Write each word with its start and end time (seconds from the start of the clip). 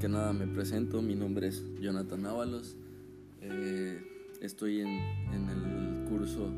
Que 0.00 0.10
nada 0.10 0.34
me 0.34 0.46
presento, 0.46 1.00
mi 1.00 1.14
nombre 1.14 1.48
es 1.48 1.64
Jonathan 1.80 2.26
Ábalos, 2.26 2.76
eh, 3.40 3.98
estoy 4.42 4.82
en, 4.82 4.88
en, 4.88 5.48
el 5.48 6.04
curso 6.06 6.52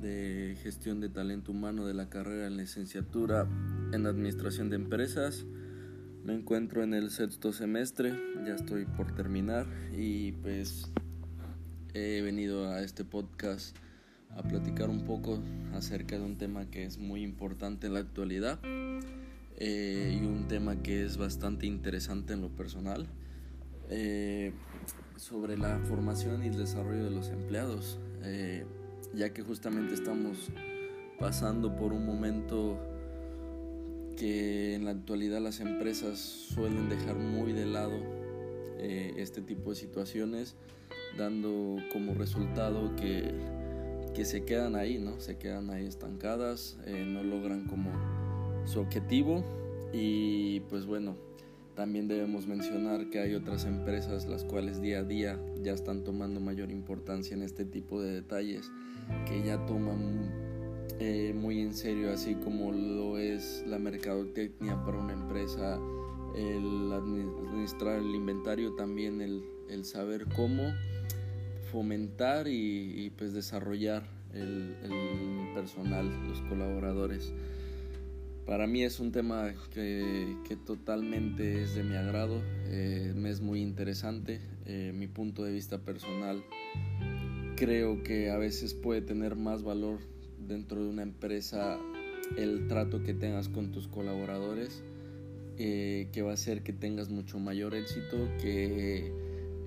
de 0.00 0.56
gestión 0.60 1.00
de 1.00 1.08
talento 1.08 1.52
humano 1.52 1.86
de 1.86 1.94
la 1.94 2.08
carrera 2.08 2.48
en 2.48 2.56
licenciatura 2.56 3.46
en 3.92 4.06
administración 4.06 4.70
de 4.70 4.76
empresas, 4.76 5.44
me 6.24 6.34
encuentro 6.34 6.82
en 6.82 6.94
el 6.94 7.10
sexto 7.10 7.52
semestre, 7.52 8.12
ya 8.44 8.56
estoy 8.56 8.86
por 8.86 9.14
terminar 9.14 9.66
y 9.96 10.32
pues 10.32 10.90
he 11.94 12.22
venido 12.22 12.68
a 12.68 12.82
este 12.82 13.04
podcast 13.04 13.76
a 14.30 14.42
platicar 14.42 14.90
un 14.90 15.04
poco 15.04 15.40
acerca 15.74 16.18
de 16.18 16.24
un 16.24 16.38
tema 16.38 16.68
que 16.68 16.86
es 16.86 16.98
muy 16.98 17.22
importante 17.22 17.86
en 17.86 17.94
la 17.94 18.00
actualidad 18.00 18.58
eh, 19.58 20.18
y 20.20 20.24
un 20.24 20.48
tema 20.48 20.82
que 20.82 21.04
es 21.04 21.16
bastante 21.16 21.66
interesante 21.66 22.32
en 22.32 22.40
lo 22.40 22.48
personal 22.48 23.06
eh, 23.90 24.52
sobre 25.16 25.56
la 25.56 25.78
formación 25.80 26.42
y 26.42 26.48
el 26.48 26.56
desarrollo 26.56 27.04
de 27.04 27.10
los 27.10 27.28
empleados, 27.28 27.98
eh, 28.22 28.64
ya 29.14 29.32
que 29.32 29.42
justamente 29.42 29.94
estamos 29.94 30.50
pasando 31.18 31.76
por 31.76 31.92
un 31.92 32.06
momento 32.06 32.78
que 34.16 34.74
en 34.74 34.84
la 34.84 34.92
actualidad 34.92 35.40
las 35.40 35.60
empresas 35.60 36.18
suelen 36.18 36.88
dejar 36.88 37.16
muy 37.16 37.52
de 37.52 37.66
lado 37.66 38.22
este 38.78 39.42
tipo 39.42 39.70
de 39.70 39.76
situaciones, 39.76 40.56
dando 41.16 41.76
como 41.92 42.14
resultado 42.14 42.96
que, 42.96 43.32
que, 44.12 44.24
se 44.24 44.44
quedan 44.44 44.74
ahí, 44.74 44.98
¿no? 44.98 45.20
Se 45.20 45.38
quedan 45.38 45.70
ahí 45.70 45.86
estancadas, 45.86 46.78
no 46.88 47.22
logran 47.22 47.68
como 47.68 47.92
su 48.64 48.80
objetivo 48.80 49.44
y 49.92 50.60
pues 50.68 50.86
bueno, 50.86 51.16
también 51.74 52.06
debemos 52.06 52.46
mencionar 52.46 53.08
que 53.10 53.18
hay 53.20 53.34
otras 53.34 53.64
empresas 53.64 54.26
las 54.26 54.44
cuales 54.44 54.80
día 54.80 55.00
a 55.00 55.04
día 55.04 55.40
ya 55.62 55.72
están 55.72 56.04
tomando 56.04 56.40
mayor 56.40 56.70
importancia 56.70 57.34
en 57.34 57.42
este 57.42 57.64
tipo 57.64 58.00
de 58.00 58.12
detalles, 58.12 58.70
que 59.26 59.42
ya 59.42 59.64
toman 59.66 60.30
eh, 60.98 61.34
muy 61.34 61.60
en 61.60 61.74
serio, 61.74 62.12
así 62.12 62.34
como 62.34 62.72
lo 62.72 63.18
es 63.18 63.64
la 63.66 63.78
mercadotecnia 63.78 64.84
para 64.84 64.98
una 64.98 65.14
empresa, 65.14 65.78
el 66.36 66.92
administrar 66.92 67.98
el 67.98 68.14
inventario, 68.14 68.74
también 68.74 69.20
el, 69.20 69.42
el 69.68 69.84
saber 69.84 70.26
cómo 70.36 70.62
fomentar 71.70 72.48
y, 72.48 73.10
pues 73.16 73.32
desarrollar 73.32 74.04
el, 74.34 74.76
el 74.82 75.54
personal, 75.54 76.06
los 76.28 76.40
colaboradores. 76.42 77.32
Para 78.46 78.66
mí 78.66 78.82
es 78.82 78.98
un 78.98 79.12
tema 79.12 79.54
que, 79.72 80.36
totalmente 80.66 81.62
es 81.62 81.74
de 81.74 81.84
mi 81.84 81.94
agrado, 81.94 82.42
eh, 82.66 83.12
me 83.14 83.30
es 83.30 83.40
muy 83.40 83.62
interesante. 83.62 84.40
Eh, 84.66 84.92
mi 84.94 85.06
punto 85.06 85.44
de 85.44 85.52
vista 85.52 85.78
personal 85.78 86.42
creo 87.56 88.02
que 88.02 88.30
a 88.30 88.38
veces 88.38 88.74
puede 88.74 89.00
tener 89.00 89.36
más 89.36 89.62
valor 89.62 90.00
dentro 90.38 90.82
de 90.82 90.90
una 90.90 91.02
empresa 91.02 91.78
el 92.36 92.66
trato 92.66 93.02
que 93.04 93.14
tengas 93.14 93.48
con 93.48 93.70
tus 93.70 93.86
colaboradores, 93.86 94.82
eh, 95.58 96.08
que 96.12 96.22
va 96.22 96.32
a 96.32 96.34
hacer 96.34 96.62
que 96.62 96.72
tengas 96.72 97.10
mucho 97.10 97.38
mayor 97.38 97.74
éxito 97.74 98.28
que 98.40 99.12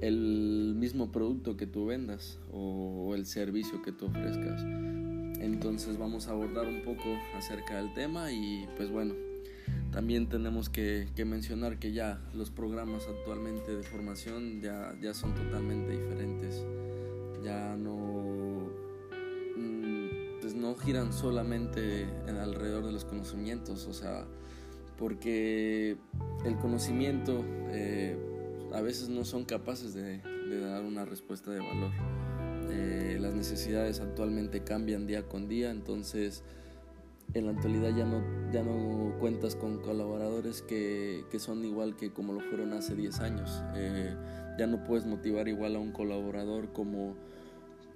el 0.02 0.75
mismo 0.75 1.12
producto 1.12 1.56
que 1.56 1.68
tú 1.68 1.86
vendas 1.86 2.40
o 2.52 3.13
el 3.16 3.25
servicio 3.25 3.81
que 3.81 3.94
tú 3.94 4.07
ofrezcas. 4.07 4.66
Entonces 5.40 5.97
vamos 5.97 6.28
a 6.28 6.31
abordar 6.31 6.68
un 6.68 6.81
poco 6.81 7.18
acerca 7.35 7.78
del 7.78 7.94
tema 7.94 8.31
y 8.31 8.68
pues 8.78 8.90
bueno, 8.90 9.13
también 9.91 10.28
tenemos 10.28 10.69
que, 10.69 11.07
mencionar 11.25 11.79
que 11.79 11.94
ya 11.94 12.19
los 12.34 12.50
programas 12.50 13.07
actualmente 13.07 13.75
de 13.75 13.84
formación 13.84 14.62
ya, 14.62 14.94
ya 15.01 15.13
son 15.13 15.34
totalmente 15.34 15.91
diferentes. 15.91 16.66
Ya 17.44 17.75
no, 17.78 18.69
mm, 19.56 20.41
pues 20.41 20.56
no 20.56 20.75
giran 20.75 21.13
solamente 21.13 22.03
en 22.28 22.38
alrededor 22.38 22.85
de 22.85 22.91
los 22.91 23.06
conocimientos, 23.06 23.88
o 23.88 23.94
sea, 23.94 24.25
porque 24.97 25.97
el 26.44 26.56
conocimiento 26.57 27.45
eh, 27.69 28.18
a 28.74 28.81
veces 28.81 29.09
no 29.09 29.24
son 29.24 29.45
capaces 29.45 29.94
de 29.94 30.19
dar 30.59 30.84
una 30.84 31.06
respuesta 31.06 31.51
de 31.51 31.59
valor. 31.59 32.25
Eh, 32.70 33.18
las 33.20 33.34
necesidades 33.34 34.00
actualmente 34.00 34.64
cambian 34.64 35.08
día 35.08 35.28
con 35.28 35.48
día, 35.48 35.72
entonces 35.72 36.44
en 37.34 37.46
la 37.46 37.52
actualidad 37.52 37.96
ya 37.96 38.06
no, 38.06 38.24
ya 38.52 38.64
no 38.64 39.18
cuentas 39.20 39.56
con 39.56 39.80
colaboradores 39.81 40.62
que, 40.62 41.25
que 41.31 41.40
son 41.40 41.66
igual 41.66 41.96
que 41.96 42.12
como 42.12 42.34
lo 42.34 42.40
fueron 42.40 42.74
hace 42.74 42.96
10 42.96 43.20
años. 43.20 43.64
Eh, 43.75 44.16
ya 44.58 44.68
no 44.68 44.84
puedes 44.84 45.06
motivar 45.06 45.48
igual 45.48 45.75
a 45.75 45.80
un 45.80 45.92
colaborador 45.92 46.72
como, 46.72 47.16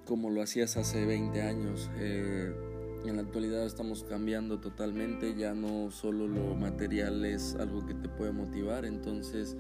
como 0.06 0.30
lo 0.30 0.42
hacías 0.42 0.76
hace 0.78 1.06
20 1.06 1.42
años. 1.42 1.90
Eh, 1.98 2.54
en 3.06 3.16
la 3.16 3.22
actualidad 3.22 3.66
estamos 3.66 4.04
cambiando 4.04 4.60
totalmente, 4.60 5.34
ya 5.36 5.54
no 5.54 5.90
solo 5.90 6.28
lo 6.28 6.56
material 6.56 7.24
es 7.24 7.56
algo 7.56 7.86
que 7.86 7.94
te 7.94 8.10
puede 8.10 8.34
motivar, 8.34 8.84
entonces 8.84 9.56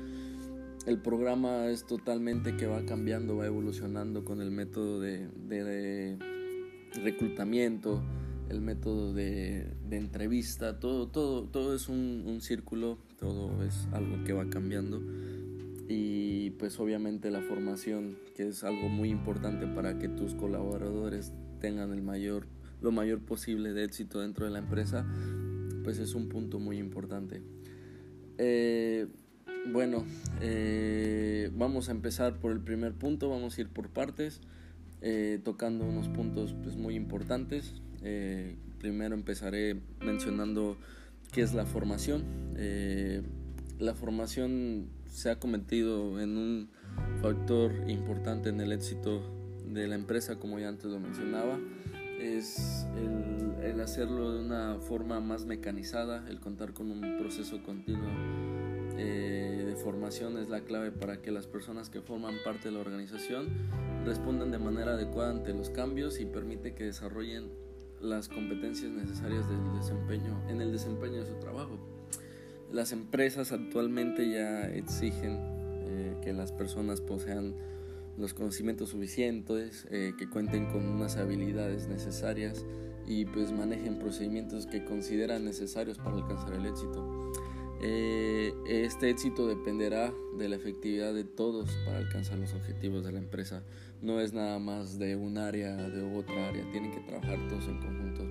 el 0.85 0.97
programa 0.97 1.67
es 1.67 1.85
totalmente 1.85 2.55
que 2.55 2.65
va 2.65 2.85
cambiando, 2.85 3.37
va 3.37 3.45
evolucionando 3.45 4.23
con 4.23 4.41
el 4.41 4.51
método 4.51 4.99
de, 4.99 6.17
reclutamiento, 7.03 8.01
el 8.49 8.61
método 8.61 9.13
de, 9.13 9.75
entrevista, 9.91 10.79
todo, 10.79 11.07
todo, 11.07 11.43
todo 11.43 11.75
es 11.75 11.89
un, 11.89 12.39
círculo, 12.41 12.97
todo 13.19 13.63
es 13.63 13.87
algo 13.91 14.23
que 14.23 14.33
va 14.33 14.49
cambiando. 14.49 15.01
Y 15.87 16.51
pues 16.51 16.79
obviamente 16.79 17.31
la 17.31 17.41
formación 17.41 18.17
que 18.35 18.47
es 18.47 18.63
algo 18.63 18.89
muy 18.89 19.09
importante 19.09 19.65
para 19.67 19.97
que 19.97 20.07
tus 20.07 20.35
colaboradores 20.35 21.33
tengan 21.59 21.91
el 21.91 22.01
mayor 22.01 22.45
lo 22.81 22.91
mayor 22.91 23.19
posible 23.19 23.73
de 23.73 23.83
éxito 23.83 24.21
dentro 24.21 24.45
de 24.45 24.51
la 24.51 24.59
empresa 24.59 25.05
pues 25.83 25.99
es 25.99 26.13
un 26.13 26.29
punto 26.29 26.59
muy 26.59 26.77
importante. 26.77 27.41
Eh, 28.37 29.07
bueno, 29.67 30.05
eh, 30.41 31.51
vamos 31.55 31.89
a 31.89 31.91
empezar 31.91 32.39
por 32.39 32.51
el 32.51 32.59
primer 32.59 32.93
punto, 32.93 33.29
vamos 33.29 33.57
a 33.57 33.61
ir 33.61 33.69
por 33.69 33.89
partes, 33.89 34.41
eh, 35.01 35.39
tocando 35.43 35.85
unos 35.85 36.07
puntos 36.07 36.55
pues, 36.63 36.75
muy 36.75 36.95
importantes. 36.95 37.73
Eh, 38.01 38.55
primero 38.79 39.15
empezaré 39.15 39.81
mencionando 40.01 40.77
qué 41.31 41.41
es 41.41 41.53
la 41.53 41.65
formación. 41.65 42.23
la 43.79 43.95
formación 43.95 44.87
se 45.07 45.29
ha 45.29 45.39
convertido 45.39 46.19
en 46.19 46.37
un 46.37 46.69
factor 47.21 47.71
importante 47.87 48.49
en 48.49 48.59
el 48.59 48.73
éxito 48.73 49.21
de 49.65 49.87
la 49.87 49.95
empresa, 49.95 50.37
como 50.37 50.59
ya 50.59 50.67
antes 50.67 50.85
lo 50.85 50.99
mencionaba. 50.99 51.59
Es 52.19 52.85
el 53.63 53.79
hacerlo 53.79 54.33
de 54.33 54.45
una 54.45 54.79
forma 54.79 55.21
más 55.21 55.45
mecanizada, 55.45 56.27
el 56.29 56.41
contar 56.41 56.73
con 56.73 56.91
un 56.91 57.17
proceso 57.17 57.63
continuo 57.63 58.58
eh, 59.01 59.63
de 59.65 59.75
formación 59.77 60.37
es 60.37 60.49
la 60.49 60.61
clave 60.61 60.91
para 60.91 61.21
que 61.21 61.31
las 61.31 61.47
personas 61.47 61.89
que 61.89 62.01
forman 62.01 62.35
parte 62.43 62.67
de 62.67 62.73
la 62.73 62.81
organización 62.81 63.47
respondan 64.05 64.51
de 64.51 64.59
manera 64.59 64.93
adecuada 64.93 65.31
ante 65.31 65.53
los 65.53 65.69
cambios 65.69 66.19
y 66.19 66.25
permite 66.25 66.75
que 66.75 66.83
desarrollen 66.83 67.49
las 68.01 68.27
competencias 68.27 68.91
necesarias 68.91 69.47
del 69.47 69.79
desempeño, 69.79 70.37
en 70.49 70.59
el 70.59 70.73
desempeño 70.73 71.21
de 71.21 71.27
su 71.27 71.35
trabajo. 71.35 71.79
Las 72.73 72.91
empresas 72.91 73.53
actualmente 73.53 74.29
ya 74.29 74.67
exigen 74.67 75.37
eh, 75.39 76.17
que 76.21 76.33
las 76.33 76.51
personas 76.51 76.99
posean 76.99 77.55
los 78.17 78.33
conocimientos 78.33 78.89
suficientes, 78.89 79.87
eh, 79.91 80.11
que 80.17 80.29
cuenten 80.29 80.65
con 80.71 80.85
unas 80.85 81.15
habilidades 81.15 81.87
necesarias 81.87 82.65
y 83.07 83.23
pues 83.25 83.53
manejen 83.53 83.97
procedimientos 83.97 84.67
que 84.67 84.83
consideran 84.83 85.45
necesarios 85.45 85.97
para 85.97 86.17
alcanzar 86.17 86.53
el 86.53 86.65
éxito. 86.65 87.31
Eh, 87.81 88.53
este 88.67 89.09
éxito 89.09 89.47
dependerá 89.47 90.13
de 90.37 90.49
la 90.49 90.57
efectividad 90.57 91.13
de 91.13 91.23
todos 91.23 91.69
para 91.85 91.99
alcanzar 91.99 92.37
los 92.37 92.53
objetivos 92.53 93.03
de 93.03 93.11
la 93.11 93.19
empresa. 93.19 93.63
No 94.01 94.19
es 94.19 94.33
nada 94.33 94.59
más 94.59 94.99
de 94.99 95.15
un 95.15 95.37
área, 95.37 95.75
de 95.75 96.01
otra 96.01 96.49
área, 96.49 96.69
tienen 96.71 96.91
que 96.91 96.99
trabajar 96.99 97.37
todos 97.47 97.67
en 97.67 97.79
conjunto. 97.79 98.25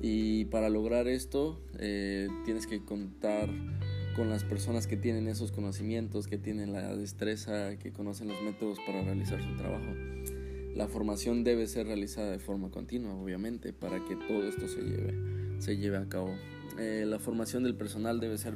Y 0.00 0.44
para 0.46 0.68
lograr 0.68 1.08
esto 1.08 1.58
eh, 1.78 2.28
tienes 2.44 2.66
que 2.66 2.84
contar 2.84 3.48
con 4.14 4.30
las 4.30 4.44
personas 4.44 4.86
que 4.86 4.96
tienen 4.96 5.28
esos 5.28 5.52
conocimientos, 5.52 6.26
que 6.26 6.38
tienen 6.38 6.72
la 6.72 6.94
destreza, 6.96 7.76
que 7.78 7.92
conocen 7.92 8.28
los 8.28 8.42
métodos 8.42 8.78
para 8.86 9.02
realizar 9.02 9.42
su 9.42 9.56
trabajo. 9.56 9.94
La 10.74 10.88
formación 10.88 11.44
debe 11.44 11.66
ser 11.66 11.86
realizada 11.86 12.30
de 12.30 12.38
forma 12.38 12.70
continua, 12.70 13.14
obviamente, 13.14 13.72
para 13.72 14.04
que 14.04 14.16
todo 14.16 14.46
esto 14.46 14.68
se 14.68 14.82
lleve, 14.82 15.14
se 15.60 15.76
lleve 15.76 15.96
a 15.96 16.08
cabo. 16.08 16.34
Eh, 16.78 17.04
la 17.06 17.18
formación 17.18 17.64
del 17.64 17.74
personal 17.74 18.20
debe 18.20 18.38
ser 18.38 18.54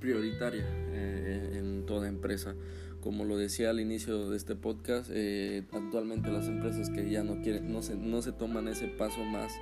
prioritaria 0.00 0.66
eh, 0.68 1.54
en 1.54 1.86
toda 1.86 2.08
empresa. 2.08 2.54
Como 3.00 3.24
lo 3.24 3.36
decía 3.36 3.70
al 3.70 3.80
inicio 3.80 4.30
de 4.30 4.36
este 4.36 4.54
podcast, 4.54 5.10
eh, 5.12 5.64
actualmente 5.72 6.30
las 6.30 6.46
empresas 6.46 6.90
que 6.90 7.10
ya 7.10 7.22
no 7.22 7.42
quieren, 7.42 7.70
no 7.72 7.82
se, 7.82 7.96
no 7.96 8.22
se 8.22 8.32
toman 8.32 8.68
ese 8.68 8.88
paso 8.88 9.22
más 9.24 9.52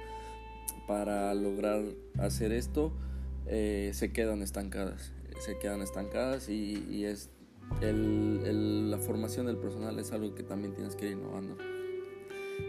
para 0.86 1.34
lograr 1.34 1.84
hacer 2.18 2.52
esto, 2.52 2.92
eh, 3.46 3.90
se 3.94 4.12
quedan 4.12 4.42
estancadas. 4.42 5.12
Se 5.40 5.58
quedan 5.58 5.80
estancadas 5.80 6.48
y, 6.48 7.04
es 7.04 7.30
la 7.80 8.98
formación 8.98 9.46
del 9.46 9.56
personal 9.56 9.98
es 9.98 10.12
algo 10.12 10.34
que 10.34 10.42
también 10.42 10.74
tienes 10.74 10.94
que 10.94 11.06
ir 11.06 11.12
innovando. 11.12 11.56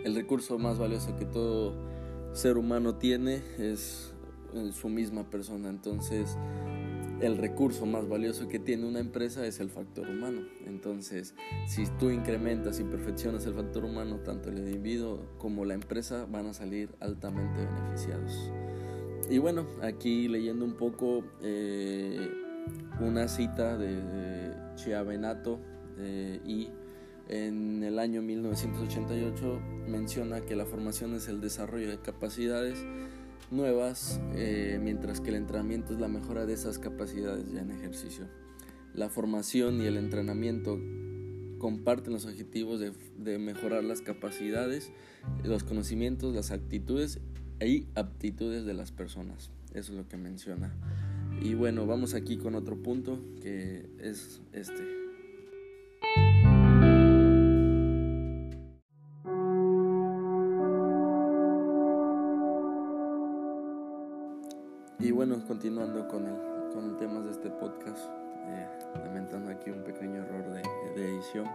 El 0.05 0.15
recurso 0.15 0.57
más 0.57 0.79
valioso 0.79 1.15
que 1.17 1.25
todo 1.25 1.75
ser 2.33 2.57
humano 2.57 2.95
tiene 2.95 3.41
es 3.57 4.12
su 4.73 4.89
misma 4.89 5.29
persona. 5.29 5.69
Entonces, 5.69 6.37
el 7.21 7.37
recurso 7.37 7.85
más 7.85 8.07
valioso 8.07 8.47
que 8.47 8.59
tiene 8.59 8.85
una 8.85 8.99
empresa 8.99 9.45
es 9.45 9.59
el 9.59 9.69
factor 9.69 10.09
humano. 10.09 10.41
Entonces, 10.65 11.35
si 11.67 11.85
tú 11.99 12.09
incrementas 12.09 12.79
y 12.79 12.83
perfeccionas 12.83 13.45
el 13.45 13.53
factor 13.53 13.85
humano, 13.85 14.17
tanto 14.17 14.49
el 14.49 14.57
individuo 14.57 15.25
como 15.37 15.63
la 15.65 15.73
empresa 15.73 16.25
van 16.25 16.47
a 16.47 16.53
salir 16.53 16.89
altamente 16.99 17.65
beneficiados. 17.65 18.51
Y 19.29 19.37
bueno, 19.37 19.65
aquí 19.81 20.27
leyendo 20.27 20.65
un 20.65 20.73
poco 20.73 21.23
eh, 21.41 22.29
una 22.99 23.27
cita 23.27 23.77
de, 23.77 24.53
Chiavenato 24.75 25.59
eh, 25.97 26.41
y 26.45 26.69
en 27.29 27.83
el 27.83 27.99
año 27.99 28.21
1988 28.21 29.61
menciona 29.87 30.41
que 30.41 30.55
la 30.55 30.65
formación 30.65 31.13
es 31.13 31.27
el 31.27 31.39
desarrollo 31.39 31.89
de 31.89 31.99
capacidades 31.99 32.83
nuevas, 33.51 34.19
eh, 34.33 34.79
mientras 34.81 35.21
que 35.21 35.29
el 35.29 35.35
entrenamiento 35.35 35.93
es 35.93 35.99
la 35.99 36.07
mejora 36.07 36.45
de 36.45 36.53
esas 36.53 36.79
capacidades 36.79 37.51
ya 37.51 37.61
en 37.61 37.71
ejercicio. 37.71 38.27
La 38.93 39.09
formación 39.09 39.81
y 39.81 39.85
el 39.85 39.97
entrenamiento 39.97 40.79
comparten 41.57 42.13
los 42.13 42.25
objetivos 42.25 42.79
de, 42.79 43.39
mejorar 43.39 43.83
las 43.83 44.01
capacidades, 44.01 44.91
los 45.43 45.63
conocimientos, 45.63 46.35
las 46.35 46.51
actitudes 46.51 47.19
y 47.61 47.87
aptitudes 47.95 48.65
de 48.65 48.73
las 48.73 48.91
personas. 48.91 49.49
Eso 49.73 49.93
es 49.93 49.97
lo 49.97 50.07
que 50.07 50.17
menciona. 50.17 50.75
Y 51.41 51.55
bueno, 51.55 51.87
vamos 51.87 52.13
aquí 52.13 52.37
con 52.37 52.55
otro 52.55 52.83
punto 52.83 53.19
que 53.41 53.89
es 53.99 54.41
este. 54.51 55.02
Bueno, 65.33 65.47
continuando 65.47 66.07
con 66.07 66.27
el, 66.27 66.35
con 66.73 66.95
temas 66.97 67.25
de 67.25 67.31
este 67.31 67.49
podcast, 67.49 68.05
eh, 68.45 68.67
lamentando 69.03 69.49
aquí 69.49 69.71
un 69.71 69.83
pequeño 69.83 70.21
error 70.21 70.45
de, 70.51 70.61
edición. 71.03 71.47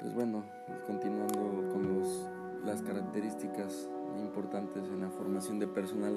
Pues 0.00 0.14
bueno, 0.14 0.44
continuando 0.86 1.68
con 1.70 2.02
las 2.64 2.80
características 2.80 3.90
importantes 4.18 4.82
en 4.84 5.00
la 5.02 5.10
formación 5.10 5.58
de 5.58 5.66
personal, 5.66 6.16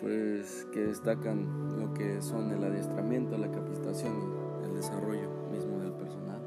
pues 0.00 0.68
que 0.72 0.86
destacan 0.86 1.80
lo 1.80 1.92
que 1.94 2.22
son 2.22 2.52
el 2.52 2.62
adiestramiento, 2.62 3.36
la 3.38 3.50
capacitación 3.50 4.12
y 4.62 4.66
el 4.66 4.74
desarrollo 4.76 5.30
mismo 5.50 5.80
del 5.80 5.94
personal. 5.94 6.40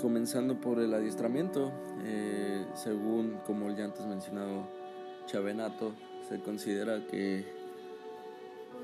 Comenzando 0.00 0.60
por 0.60 0.80
el 0.80 0.92
adiestramiento, 0.94 1.70
eh, 2.02 2.66
según 2.74 3.38
como 3.46 3.70
ya 3.70 3.84
antes 3.84 4.04
mencionado 4.06 4.66
Chavenato, 5.26 5.92
considera 6.40 7.06
que 7.06 7.44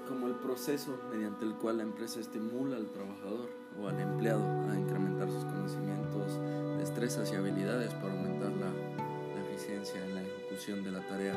como 0.09 0.27
el 0.27 0.35
proceso 0.35 0.99
mediante 1.11 1.45
el 1.45 1.55
cual 1.55 1.79
la 1.79 1.83
empresa 1.83 2.19
estimula 2.19 2.77
al 2.77 2.91
trabajador 2.91 3.51
o 3.81 3.89
al 3.89 4.01
empleado 4.01 4.43
a 4.71 4.79
incrementar 4.79 5.31
sus 5.31 5.45
conocimientos, 5.45 6.39
destrezas 6.79 7.31
y 7.33 7.37
habilidades 7.37 7.93
para 7.95 8.13
aumentar 8.13 8.51
la, 8.53 8.73
eficiencia 9.51 10.05
en 10.05 10.15
la 10.15 10.23
ejecución 10.23 10.85
de 10.85 10.93
la 10.93 11.01
tarea. 11.09 11.35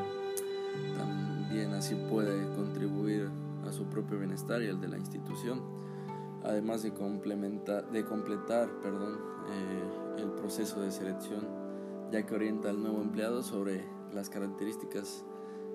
También 0.96 1.74
así 1.74 1.96
puede 2.08 2.48
contribuir 2.54 3.28
a 3.66 3.72
su 3.72 3.84
propio 3.86 4.18
bienestar 4.18 4.62
y 4.62 4.66
el 4.66 4.80
de 4.80 4.86
la 4.86 4.96
institución, 4.96 5.60
además 6.44 6.84
de, 6.84 6.90
de 6.90 8.04
completar 8.04 8.70
perdón, 8.80 9.18
eh, 9.50 10.22
el 10.22 10.30
proceso 10.30 10.80
de 10.80 10.92
selección, 10.92 11.40
ya 12.12 12.24
que 12.24 12.34
orienta 12.34 12.70
al 12.70 12.80
nuevo 12.80 13.02
empleado 13.02 13.42
sobre 13.42 13.84
las 14.14 14.30
características 14.30 15.24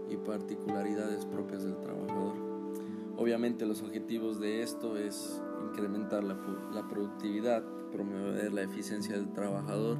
y 0.09 0.17
particularidades 0.17 1.25
propias 1.25 1.63
del 1.63 1.77
trabajador. 1.77 2.35
Obviamente 3.17 3.65
los 3.65 3.81
objetivos 3.81 4.39
de 4.39 4.61
esto 4.61 4.95
es 4.97 5.41
incrementar 5.69 6.23
la, 6.23 6.37
productividad, 6.87 7.63
promover 7.91 8.53
la 8.53 8.61
eficiencia 8.61 9.15
del 9.15 9.33
trabajador, 9.33 9.97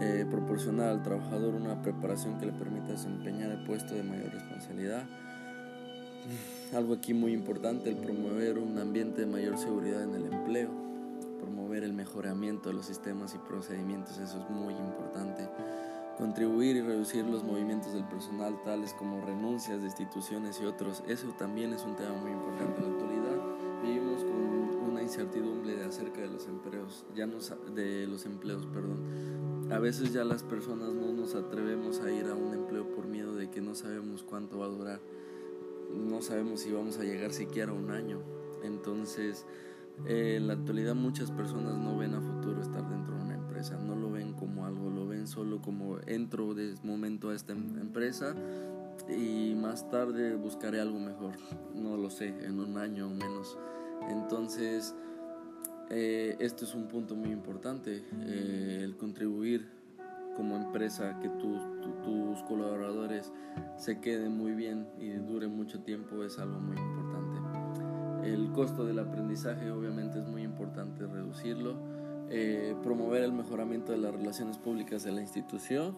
eh, 0.00 0.24
proporcionar 0.30 0.90
al 0.90 1.02
trabajador 1.02 1.54
una 1.54 1.82
preparación 1.82 2.38
que 2.38 2.46
le 2.46 2.52
permita 2.52 2.92
desempeñar 2.92 3.50
el 3.50 3.64
puesto 3.64 3.94
de 3.94 4.04
mayor 4.04 4.32
responsabilidad. 4.32 5.04
Algo 6.74 6.94
aquí 6.94 7.14
muy 7.14 7.32
importante, 7.32 7.90
el 7.90 7.96
promover 7.96 8.58
un 8.58 8.78
ambiente 8.78 9.22
de 9.22 9.26
mayor 9.26 9.58
seguridad 9.58 10.02
en 10.02 10.14
el 10.14 10.32
empleo, 10.32 10.70
promover 11.40 11.84
el 11.84 11.92
mejoramiento 11.92 12.68
de 12.68 12.74
los 12.74 12.86
sistemas 12.86 13.34
y 13.34 13.38
procedimientos, 13.38 14.18
eso 14.18 14.38
es 14.38 14.50
muy 14.50 14.74
importante 14.74 15.48
contribuir 16.16 16.76
y 16.76 16.80
reducir 16.80 17.24
los 17.26 17.44
movimientos 17.44 17.92
del 17.92 18.04
personal 18.04 18.60
tales 18.62 18.94
como 18.94 19.20
renuncias, 19.20 19.82
destituciones 19.82 20.60
y 20.60 20.64
otros. 20.64 21.02
Eso 21.06 21.28
también 21.38 21.72
es 21.72 21.84
un 21.84 21.94
tema 21.96 22.14
muy 22.14 22.32
importante. 22.32 22.80
En 22.80 22.86
la 22.86 22.92
actualidad 22.92 23.82
vivimos 23.82 24.24
con 24.24 24.90
una 24.90 25.02
incertidumbre 25.02 25.84
acerca 25.84 26.22
de 26.22 26.28
los 26.28 26.46
empleos, 26.46 27.04
ya 27.14 27.26
no 27.26 27.38
de 27.74 28.06
los 28.06 28.24
empleos, 28.26 28.66
perdón. 28.66 29.70
A 29.70 29.78
veces 29.78 30.12
ya 30.12 30.24
las 30.24 30.42
personas 30.42 30.94
no 30.94 31.12
nos 31.12 31.34
atrevemos 31.34 32.00
a 32.00 32.10
ir 32.10 32.26
a 32.26 32.34
un 32.34 32.54
empleo 32.54 32.88
por 32.94 33.06
miedo 33.06 33.34
de 33.34 33.50
que 33.50 33.60
no 33.60 33.74
sabemos 33.74 34.22
cuánto 34.22 34.58
va 34.58 34.66
a 34.66 34.68
durar. 34.68 35.00
No 35.92 36.22
sabemos 36.22 36.60
si 36.60 36.72
vamos 36.72 36.98
a 36.98 37.02
llegar 37.02 37.32
siquiera 37.32 37.72
a 37.72 37.74
un 37.74 37.90
año. 37.90 38.20
Entonces, 38.62 39.44
eh, 40.06 40.36
en 40.36 40.46
la 40.46 40.54
actualidad 40.54 40.94
muchas 40.94 41.30
personas 41.30 41.76
no 41.76 41.96
ven 41.98 42.14
a 42.14 42.20
futuro 42.20 42.60
estar 42.60 42.88
dentro 42.88 43.16
de 43.16 43.24
una 43.24 43.35
empresa, 43.56 43.78
no 43.78 43.96
lo 43.96 44.10
ven 44.10 44.34
como 44.34 44.66
algo, 44.66 44.90
lo 44.90 45.06
ven 45.06 45.26
solo 45.26 45.62
como 45.62 45.98
entro 46.06 46.52
de 46.54 46.74
momento 46.82 47.30
a 47.30 47.34
esta 47.34 47.52
em-, 47.52 47.78
empresa 47.78 48.34
y 49.08 49.54
más 49.54 49.88
tarde 49.88 50.34
buscaré 50.34 50.80
algo 50.80 50.98
mejor, 50.98 51.36
no 51.74 51.96
lo 51.96 52.10
sé, 52.10 52.34
en 52.44 52.60
un 52.60 52.76
año 52.76 53.06
o 53.06 53.10
menos. 53.10 53.56
Entonces, 54.10 54.94
eh, 55.88 56.36
es 56.38 56.74
un 56.74 56.86
punto 56.88 57.14
muy 57.14 57.30
importante, 57.30 58.04
eh, 58.26 58.80
el 58.82 58.96
contribuir 58.96 59.68
como 60.36 60.56
empresa 60.56 61.18
que 61.20 61.30
tus 61.30 62.42
colaboradores 62.42 63.32
se 63.78 64.00
queden 64.00 64.36
muy 64.36 64.52
bien 64.52 64.86
y 64.98 65.08
dure 65.12 65.48
mucho 65.48 65.80
tiempo 65.80 66.22
es 66.24 66.38
algo 66.38 66.60
muy 66.60 66.76
importante. 66.76 68.30
El 68.30 68.52
costo 68.52 68.84
del 68.84 68.98
aprendizaje 68.98 69.70
obviamente 69.70 70.18
es 70.18 70.26
muy 70.26 70.42
importante 70.42 71.06
reducirlo. 71.06 71.95
Eh, 72.30 72.74
promover 72.82 73.22
el 73.22 73.32
mejoramiento 73.32 73.92
de 73.92 73.98
las 73.98 74.12
relaciones 74.14 74.58
públicas 74.58 75.04
de 75.04 75.12
la 75.12 75.20
institución. 75.20 75.96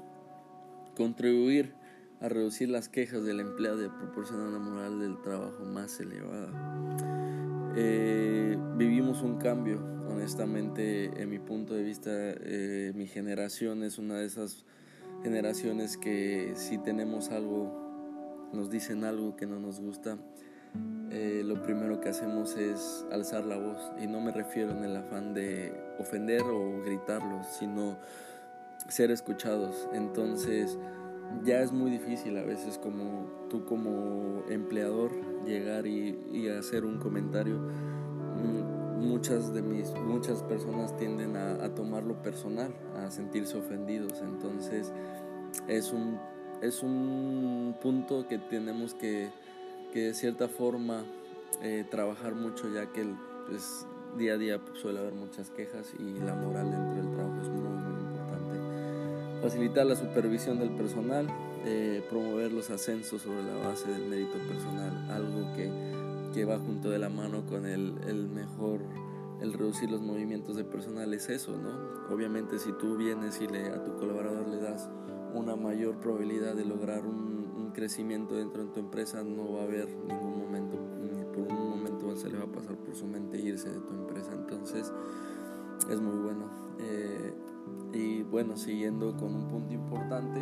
Contribuir 0.97 1.73
a 2.21 2.29
reducir 2.29 2.69
las 2.69 2.89
quejas 2.89 3.25
del 3.25 3.41
empleado 3.41 3.77
de 3.79 3.89
proporcionar 3.89 4.49
una 4.49 4.59
moral 4.59 4.99
del 5.01 5.21
trabajo 5.23 5.65
más 5.65 6.01
elevada. 6.01 6.49
Eh, 7.77 8.59
vivimos 8.77 9.23
un 9.23 9.39
cambio, 9.39 9.81
honestamente, 10.09 11.23
en 11.23 11.31
mi 11.31 11.39
punto 11.39 11.75
de 11.75 11.83
vista, 11.83 12.11
eh, 12.11 12.93
mi 12.95 13.07
generación 13.07 13.85
es 13.85 13.99
una 13.99 14.17
de 14.17 14.27
esas 14.27 14.65
generaciones 15.23 15.97
que 15.97 16.53
si 16.57 16.79
tenemos 16.79 17.31
algo, 17.31 18.51
nos 18.53 18.69
dicen 18.69 19.05
algo 19.05 19.37
que 19.37 19.47
no 19.47 19.61
nos 19.61 19.81
gusta, 19.81 20.19
eh, 21.11 21.43
lo 21.45 21.63
primero 21.63 22.01
que 22.01 22.11
hacemos 22.11 22.57
es 22.57 23.07
alzar 23.11 23.45
la 23.45 23.57
voz 23.57 23.93
y 24.01 24.07
no 24.07 24.21
me 24.21 24.31
refiero 24.31 24.73
en 24.73 24.85
el 24.85 24.97
afán 24.97 25.33
de 25.33 25.73
ofender 25.99 26.43
o 26.43 26.83
gritarlo, 26.85 27.43
sino 27.45 27.97
ser 28.89 29.11
escuchados. 29.11 29.89
Entonces 29.93 30.79
ya 31.45 31.61
es 31.61 31.73
muy 31.73 31.91
difícil 31.91 32.37
a 32.37 32.43
veces 32.43 32.79
como 32.79 33.27
tú 33.49 33.65
como 33.65 34.45
empleador 34.49 35.11
llegar 35.45 35.87
y, 35.87 36.49
hacer 36.49 36.85
un 36.85 36.99
comentario. 36.99 37.57
Mm, 37.59 39.07
muchas 39.07 39.55
de 39.55 39.63
mis 39.63 39.91
muchas 39.95 40.43
personas 40.43 40.97
tienden 40.97 41.37
a, 41.37 41.65
a 41.65 41.75
tomarlo 41.75 42.23
personal, 42.23 42.75
a 42.97 43.11
sentirse 43.11 43.57
ofendidos. 43.57 44.21
Entonces 44.21 44.93
es 45.69 45.93
un 45.93 46.19
es 46.61 46.83
un 46.83 47.77
punto 47.81 48.27
que 48.29 48.39
tenemos 48.39 48.95
que 48.95 49.31
que 49.93 50.07
de 50.07 50.15
cierta 50.15 50.49
forma 50.49 51.05
eh, 51.63 51.85
trabajar 51.91 52.35
mucho 52.35 52.73
ya 52.73 52.87
que 52.93 53.07
pues, 53.47 53.87
día 54.17 54.35
a 54.35 54.37
día 54.37 54.61
suele 54.75 55.01
haber 55.01 55.15
muchas 55.15 55.51
quejas 55.51 55.93
y 55.99 56.19
la 56.21 56.35
moral 56.35 56.71
dentro 56.71 56.95
del 56.95 57.15
trabajo 57.15 57.41
es 57.43 57.49
muy, 57.49 57.69
muy 57.69 58.01
importante. 58.01 59.41
Facilitar 59.43 59.87
la 59.87 59.97
supervisión 59.97 60.59
del 60.59 60.71
personal, 60.71 61.27
eh, 61.65 62.03
promover 62.09 62.53
los 62.53 62.71
ascensos 62.71 63.23
sobre 63.23 63.43
la 63.43 63.69
base 63.69 63.91
del 63.91 64.07
mérito 64.07 64.39
personal, 64.49 65.11
algo 65.11 65.53
que, 65.55 65.71
que 66.35 66.45
va 66.45 66.59
junto 66.59 66.91
de 66.91 66.99
la 66.99 67.09
mano 67.09 67.45
con 67.47 67.67
el, 67.67 67.95
el 68.07 68.29
mejor 68.29 68.81
el 69.41 69.53
reducir 69.53 69.91
los 69.91 70.01
movimientos 70.01 70.57
de 70.57 70.65
personal 70.65 71.13
es 71.15 71.29
eso, 71.29 71.57
¿no? 71.57 72.15
Obviamente 72.15 72.59
si 72.59 72.73
tú 72.73 72.97
vienes 72.97 73.41
y 73.41 73.47
le, 73.47 73.69
a 73.69 73.85
tu 73.85 73.97
colaborador 73.97 74.49
le 74.49 74.59
das 74.59 74.89
una 75.33 75.55
mayor 75.55 75.97
probabilidad 76.01 76.55
de 76.55 76.65
lograr 76.65 77.07
un, 77.07 77.48
crecimiento 77.73 78.35
dentro 78.35 78.65
de 78.65 78.73
tu 78.73 78.81
empresa, 78.81 79.23
no 79.23 79.53
va 79.53 79.61
a 79.61 79.65
haber 79.65 79.89
ningún 79.89 80.39
momento, 80.39 80.79
ni 81.01 81.25
por 81.25 81.53
un 81.53 81.71
momento 81.71 82.17
se 82.17 82.31
le 82.31 82.39
va 82.39 82.45
a 82.45 82.53
pasar 82.53 82.77
por 82.77 82.95
su 82.95 83.07
mente 83.07 83.39
irse 83.41 83.71
de 83.71 83.81
tu 83.81 83.95
empresa. 83.95 84.33
Entonces, 84.33 84.93
es 85.91 86.01
muy 86.01 86.17
bueno. 86.17 86.51
Eh, 86.81 87.33
y 87.93 88.23
bueno, 88.23 88.57
siguiendo 88.57 89.17
con 89.17 89.35
un 89.35 89.49
punto 89.49 89.75
importante, 89.75 90.41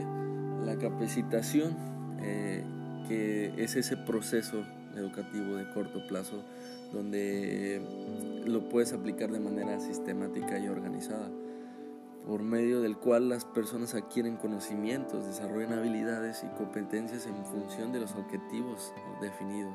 la 0.64 0.76
capacitación, 0.78 1.76
eh, 2.20 2.64
que 3.08 3.52
es 3.62 3.76
ese 3.76 3.96
proceso 3.96 4.64
educativo 4.96 5.56
de 5.56 5.68
corto 5.70 6.06
plazo 6.08 6.42
donde 6.92 7.82
lo 8.46 8.68
puedes 8.68 8.92
aplicar 8.92 9.30
de 9.30 9.40
manera 9.40 9.78
sistemática 9.80 10.58
y 10.58 10.68
organizada, 10.68 11.30
por 12.26 12.42
medio 12.42 12.80
del 12.80 12.96
cual 12.96 13.28
las 13.28 13.44
personas 13.44 13.94
adquieren 13.94 14.36
conocimientos, 14.36 15.24
desarrollan 15.26 15.74
habilidades 15.74 16.42
y 16.42 16.48
competencias 16.58 17.26
en 17.26 17.44
función 17.44 17.92
de 17.92 18.00
los 18.00 18.14
objetivos 18.16 18.92
definidos. 19.20 19.74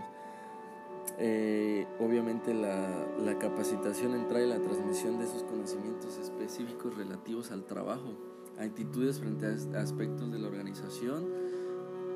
Eh, 1.18 1.88
obviamente 2.00 2.54
la, 2.54 3.08
la, 3.24 3.40
capacitación 3.40 4.16
entra 4.16 4.42
en 4.42 4.50
la 4.50 4.60
transmisión 4.60 5.18
de 5.18 5.26
esos 5.26 5.44
conocimientos 5.44 6.18
específicos 6.18 6.96
relativos 6.96 7.52
al 7.52 7.64
trabajo, 7.66 8.14
a 8.60 8.64
actitudes 8.64 9.20
frente 9.20 9.46
a 9.46 9.82
aspectos 9.82 10.32
de 10.32 10.40
la 10.40 10.48
organización, 10.48 11.26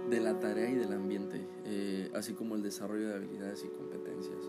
de 0.10 0.20
la 0.20 0.39
tarea 0.39 0.70
y 0.70 0.75
del 0.75 0.94
ambiente, 0.94 1.48
eh, 1.63 2.12
así 2.13 2.34
como 2.34 2.56
el 2.56 2.62
desarrollo 2.62 3.08
de 3.10 3.15
habilidades 3.15 3.63
y 3.63 3.70
competencias. 3.70 4.39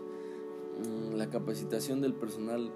Mm, 0.77 1.15
la 1.15 1.29
capacitación 1.29 2.01
del 2.01 2.13
personal 2.13 2.71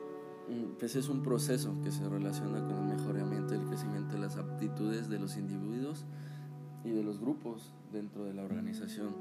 pues 0.79 0.95
es 0.95 1.09
un 1.09 1.21
proceso 1.21 1.75
que 1.83 1.91
se 1.91 2.07
relaciona 2.07 2.59
con 2.65 2.77
el 2.77 2.97
mejoramiento 2.97 3.53
y 3.53 3.57
el 3.57 3.65
crecimiento 3.65 4.13
de 4.13 4.19
las 4.19 4.37
aptitudes 4.37 5.09
de 5.09 5.19
los 5.19 5.37
individuos 5.37 6.05
y 6.83 6.91
de 6.91 7.03
los 7.03 7.19
grupos 7.19 7.73
dentro 7.91 8.25
de 8.25 8.33
la 8.33 8.43
organización. 8.43 9.15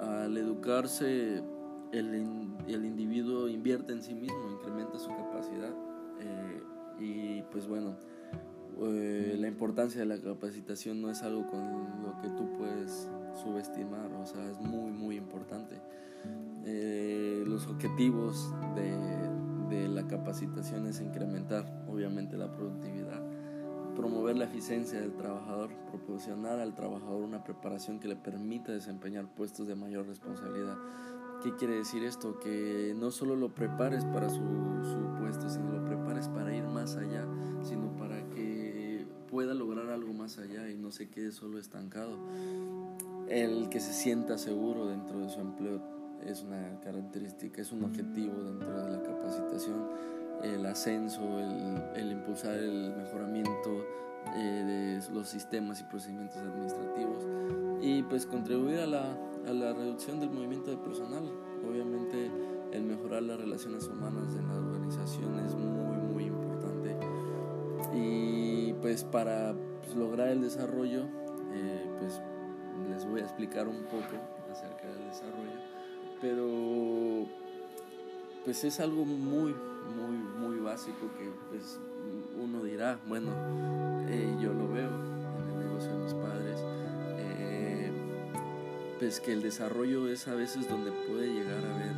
Al 0.00 0.36
educarse, 0.36 1.42
el, 1.92 2.14
el 2.68 2.84
individuo 2.84 3.48
invierte 3.48 3.92
en 3.92 4.02
sí 4.02 4.14
mismo, 4.14 4.50
incrementa 4.52 4.98
su 4.98 5.08
capacidad 5.08 5.74
eh, 6.20 6.62
y 7.00 7.42
pues 7.50 7.66
bueno, 7.66 7.96
eh, 8.80 9.36
la 9.38 9.48
importancia 9.48 10.00
de 10.00 10.06
la 10.06 10.18
capacitación 10.18 11.00
no 11.00 11.10
es 11.10 11.22
algo 11.22 11.46
con 11.46 12.02
lo 12.02 12.20
que 12.20 12.28
tú 12.30 12.52
puedes 12.58 13.08
subestimar, 13.42 14.12
o 14.12 14.26
sea, 14.26 14.50
es 14.50 14.58
muy, 14.60 14.90
muy 14.92 15.16
importante. 15.16 15.80
Eh, 16.66 17.44
los 17.46 17.66
objetivos 17.66 18.52
de, 18.74 19.33
de, 19.68 19.88
la 19.88 20.06
capacitación 20.06 20.86
es 20.86 21.00
incrementar, 21.00 21.84
obviamente, 21.88 22.36
la 22.36 22.52
productividad, 22.52 23.22
promover 23.94 24.36
la 24.36 24.44
eficiencia 24.44 25.00
del 25.00 25.14
trabajador, 25.14 25.70
proporcionar 25.90 26.60
al 26.60 26.74
trabajador 26.74 27.22
una 27.22 27.44
preparación 27.44 28.00
que 28.00 28.08
le 28.08 28.16
permita 28.16 28.72
desempeñar 28.72 29.26
puestos 29.34 29.66
de 29.66 29.74
mayor 29.74 30.06
responsabilidad. 30.06 30.76
¿Qué 31.42 31.54
quiere 31.56 31.74
decir 31.76 32.04
esto? 32.04 32.38
Que 32.38 32.94
no 32.96 33.10
solo 33.10 33.36
lo 33.36 33.54
prepares 33.54 34.04
para 34.04 34.30
su, 34.30 34.36
su 34.38 35.20
puesto, 35.20 35.48
sino 35.48 35.72
lo 35.72 35.84
prepares 35.84 36.28
para 36.28 36.54
ir 36.54 36.64
más 36.64 36.96
allá, 36.96 37.26
sino 37.62 37.94
para 37.96 38.14
pueda 39.34 39.52
lograr 39.52 39.90
algo 39.90 40.12
más 40.12 40.38
allá 40.38 40.70
y 40.70 40.76
no 40.76 40.92
se 40.92 41.08
quede 41.08 41.32
solo 41.32 41.58
estancado. 41.58 42.16
El 43.28 43.68
que 43.68 43.80
se 43.80 43.92
sienta 43.92 44.38
seguro 44.38 44.86
dentro 44.86 45.18
de 45.18 45.28
su 45.28 45.40
empleo 45.40 45.82
es 46.22 46.42
una 46.42 46.80
característica, 46.80 47.60
es 47.60 47.72
un 47.72 47.84
objetivo 47.84 48.42
dentro 48.42 48.84
de 48.84 48.90
la 48.90 49.02
capacitación. 49.02 49.88
El 50.42 50.66
ascenso, 50.66 51.22
el, 51.96 52.12
impulsar 52.12 52.54
el 52.54 52.94
mejoramiento 52.96 53.84
eh, 54.36 55.00
de 55.00 55.14
los 55.14 55.28
sistemas 55.28 55.80
y 55.80 55.84
procedimientos 55.84 56.38
administrativos 56.38 57.26
y 57.80 58.02
pues 58.02 58.26
contribuir 58.26 58.80
a 58.80 58.86
la, 58.86 59.16
a 59.46 59.52
la 59.52 59.72
reducción 59.72 60.20
del 60.20 60.30
movimiento 60.30 60.70
de 60.70 60.76
personal. 60.78 61.30
Obviamente 61.66 62.30
el 62.72 62.82
mejorar 62.82 63.22
las 63.22 63.38
relaciones 63.38 63.86
humanas 63.86 64.34
en 64.34 64.48
la 64.48 64.54
organización 64.54 65.38
es 65.38 65.54
muy 65.54 65.96
muy 66.12 66.24
importante 66.24 66.96
y 67.92 68.72
pues 68.80 69.04
para 69.04 69.54
pues, 69.82 69.94
lograr 69.94 70.28
el 70.28 70.40
desarrollo, 70.40 71.04
eh, 71.52 71.90
pues 71.98 72.20
les 72.88 73.06
voy 73.06 73.20
a 73.20 73.24
explicar 73.24 73.68
un 73.68 73.82
poco 73.84 74.16
acerca 74.50 74.86
del 74.86 75.08
desarrollo, 75.08 75.43
pero 76.24 77.26
pues 78.46 78.64
es 78.64 78.80
algo 78.80 79.04
muy, 79.04 79.54
muy, 79.94 80.16
muy 80.40 80.58
básico 80.58 81.10
que 81.18 81.30
pues 81.50 81.78
uno 82.42 82.64
dirá, 82.64 82.98
bueno, 83.06 83.30
eh, 84.08 84.34
yo 84.40 84.54
lo 84.54 84.66
veo 84.72 84.88
en 84.88 85.50
el 85.50 85.66
negocio 85.66 85.92
de 85.92 86.02
mis 86.02 86.14
padres, 86.14 86.60
eh, 87.18 87.92
pues 88.98 89.20
que 89.20 89.34
el 89.34 89.42
desarrollo 89.42 90.08
es 90.08 90.26
a 90.26 90.34
veces 90.34 90.66
donde 90.66 90.92
puede 90.92 91.28
llegar 91.28 91.62
a 91.62 91.76
ver 91.76 91.94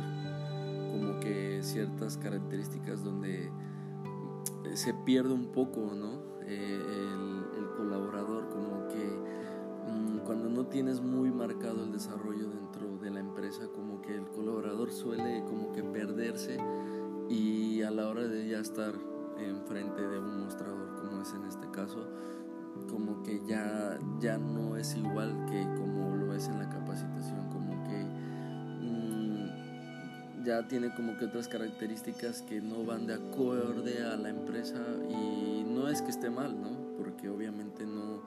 como 0.91 1.21
que 1.21 1.61
ciertas 1.63 2.17
características 2.17 3.05
donde 3.05 3.49
se 4.73 4.93
pierde 4.93 5.31
un 5.31 5.53
poco, 5.53 5.93
¿no? 5.95 6.21
Eh, 6.41 7.36
tienes 10.69 11.01
muy 11.01 11.31
marcado 11.31 11.83
el 11.83 11.91
desarrollo 11.91 12.49
dentro 12.49 12.97
de 12.97 13.09
la 13.11 13.19
empresa, 13.19 13.67
como 13.73 14.01
que 14.01 14.15
el 14.15 14.25
colaborador 14.27 14.91
suele 14.91 15.43
como 15.45 15.71
que 15.73 15.83
perderse 15.83 16.57
y 17.29 17.81
a 17.81 17.91
la 17.91 18.07
hora 18.07 18.27
de 18.27 18.47
ya 18.47 18.59
estar 18.59 18.93
enfrente 19.37 20.01
de 20.01 20.19
un 20.19 20.43
mostrador, 20.43 20.95
como 20.95 21.21
es 21.21 21.33
en 21.33 21.45
este 21.45 21.69
caso, 21.71 22.07
como 22.89 23.23
que 23.23 23.41
ya, 23.45 23.97
ya 24.19 24.37
no 24.37 24.77
es 24.77 24.95
igual 24.95 25.45
que 25.49 25.63
como 25.77 26.15
lo 26.15 26.33
es 26.33 26.47
en 26.47 26.59
la 26.59 26.69
capacitación, 26.69 27.49
como 27.49 27.83
que 27.83 28.05
mm, 28.81 30.45
ya 30.45 30.67
tiene 30.67 30.93
como 30.95 31.17
que 31.17 31.25
otras 31.25 31.47
características 31.47 32.41
que 32.43 32.61
no 32.61 32.83
van 32.85 33.07
de 33.07 33.15
acorde 33.15 34.03
a 34.03 34.15
la 34.15 34.29
empresa 34.29 34.81
y 35.09 35.63
no 35.63 35.87
es 35.89 36.01
que 36.01 36.11
esté 36.11 36.29
mal, 36.29 36.59
¿no? 36.61 36.69
Porque 36.97 37.29
obviamente 37.29 37.85
no, 37.85 38.21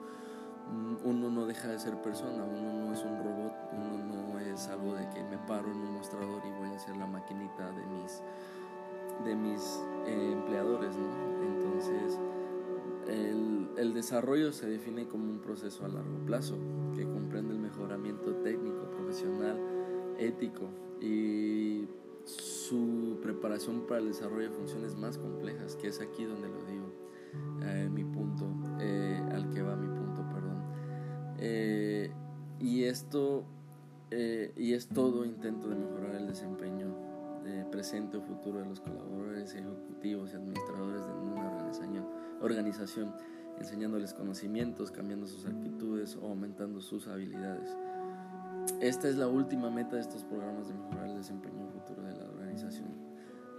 uno 1.03 1.29
no 1.29 1.45
deja 1.45 1.67
de 1.67 1.79
ser 1.79 2.01
persona, 2.01 2.43
uno 2.43 2.85
no 2.85 2.93
es 2.93 3.03
un 3.03 3.17
robot, 3.17 3.53
uno 3.73 3.97
no 4.05 4.39
es 4.39 4.67
algo 4.67 4.93
de 4.95 5.09
que 5.09 5.23
me 5.23 5.37
paro 5.37 5.71
en 5.71 5.77
un 5.77 5.93
mostrador 5.93 6.41
y 6.45 6.51
voy 6.59 6.75
a 6.75 6.79
ser 6.79 6.97
la 6.97 7.07
maquinita 7.07 7.71
de 7.71 7.85
mis, 7.85 8.21
de 9.25 9.35
mis 9.35 9.83
eh, 10.05 10.31
empleadores, 10.33 10.95
¿no? 10.95 11.43
Entonces, 11.43 12.19
el, 13.07 13.69
el 13.77 13.93
desarrollo 13.93 14.51
se 14.51 14.67
define 14.67 15.07
como 15.07 15.25
un 15.25 15.39
proceso 15.39 15.85
a 15.85 15.87
largo 15.87 16.19
plazo 16.25 16.57
que 16.95 17.03
comprende 17.03 17.53
el 17.53 17.59
mejoramiento 17.59 18.35
técnico, 18.37 18.89
profesional, 18.91 19.59
ético 20.17 20.69
y 21.01 21.87
su 22.25 23.19
preparación 23.21 23.81
para 23.87 23.99
el 24.01 24.07
desarrollo 24.07 24.49
de 24.49 24.55
funciones 24.55 24.95
más 24.95 25.17
complejas, 25.17 25.75
que 25.75 25.87
es 25.87 25.99
aquí 25.99 26.23
donde 26.25 26.47
lo 26.47 26.63
digo. 26.65 26.91
Eh, 27.63 27.89
mi 27.91 28.03
punto, 28.03 28.45
eh, 28.79 29.21
al 29.31 29.49
que 29.49 29.61
va 29.61 29.75
mi. 29.75 29.90
Eh, 31.41 32.11
y 32.59 32.83
esto, 32.83 33.43
y 34.11 34.73
es 34.73 34.87
todo 34.87 35.25
intento 35.25 35.67
de 35.67 35.75
mejorar 35.75 36.15
el 36.15 36.27
desempeño 36.27 36.93
presente 37.71 38.17
o 38.17 38.21
futuro 38.21 38.59
de 38.59 38.65
los 38.65 38.79
colaboradores, 38.79 39.55
ejecutivos 39.55 40.31
y 40.31 40.35
administradores 40.35 41.05
de 41.05 41.13
una 41.13 41.49
organización, 41.49 42.05
organización, 42.41 43.15
enseñándoles 43.57 44.13
conocimientos, 44.13 44.91
cambiando 44.91 45.27
sus 45.27 45.45
actitudes 45.45 46.17
o 46.21 46.27
aumentando 46.27 46.81
sus 46.81 47.07
habilidades. 47.07 47.75
Esta 48.79 49.09
es 49.09 49.15
la 49.15 49.27
última 49.27 49.71
meta 49.71 49.95
de 49.95 50.01
estos 50.01 50.23
programas 50.23 50.67
de 50.67 50.75
mejorar 50.75 51.07
el 51.07 51.17
desempeño 51.17 51.67
futuro 51.69 52.03
de 52.03 52.13
la 52.13 52.25
organización 52.25 52.89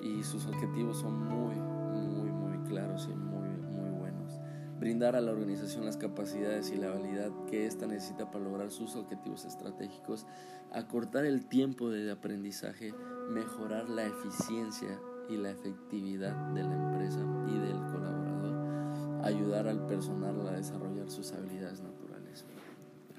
y 0.00 0.22
sus 0.22 0.46
objetivos 0.46 0.98
son 0.98 1.18
muy, 1.24 1.54
muy, 1.54 2.30
muy 2.30 2.58
claros 2.68 3.08
y 3.10 3.14
muy 3.14 3.31
brindar 4.82 5.14
a 5.14 5.20
la 5.20 5.30
organización 5.30 5.84
las 5.84 5.96
capacidades 5.96 6.72
y 6.72 6.76
la 6.76 6.88
habilidad 6.88 7.30
que 7.48 7.66
ésta 7.66 7.86
necesita 7.86 8.32
para 8.32 8.42
lograr 8.42 8.72
sus 8.72 8.96
objetivos 8.96 9.44
estratégicos, 9.44 10.26
acortar 10.72 11.24
el 11.24 11.46
tiempo 11.46 11.88
de 11.88 12.10
aprendizaje, 12.10 12.92
mejorar 13.30 13.88
la 13.88 14.04
eficiencia 14.04 14.98
y 15.28 15.36
la 15.36 15.52
efectividad 15.52 16.34
de 16.52 16.64
la 16.64 16.74
empresa 16.74 17.20
y 17.46 17.58
del 17.60 17.78
colaborador, 17.92 19.24
ayudar 19.24 19.68
al 19.68 19.86
personal 19.86 20.48
a 20.48 20.56
desarrollar 20.56 21.08
sus 21.08 21.30
habilidades 21.30 21.80
naturales. 21.80 22.44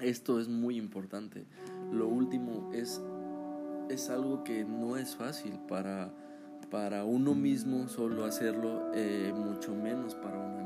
Esto 0.00 0.40
es 0.40 0.48
muy 0.48 0.76
importante. 0.76 1.46
Lo 1.90 2.08
último 2.08 2.70
es, 2.74 3.00
es 3.88 4.10
algo 4.10 4.44
que 4.44 4.66
no 4.66 4.98
es 4.98 5.16
fácil 5.16 5.58
para, 5.66 6.12
para 6.70 7.06
uno 7.06 7.34
mismo 7.34 7.88
solo 7.88 8.26
hacerlo, 8.26 8.90
eh, 8.92 9.32
mucho 9.34 9.74
menos 9.74 10.14
para 10.14 10.38
una 10.38 10.63